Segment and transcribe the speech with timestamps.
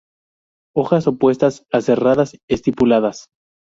[0.75, 3.27] Hojas opuestas, aserradas, estipuladas.